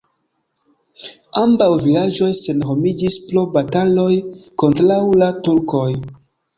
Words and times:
Ambaŭ 1.41 1.67
vilaĝoj 1.83 2.31
senhomiĝis 2.41 3.21
pro 3.29 3.47
bataloj 3.61 4.09
kontraŭ 4.65 5.03
la 5.25 5.33
turkoj. 5.49 5.91